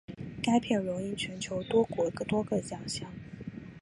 [0.41, 3.07] 该片荣膺全球多国多个奖项。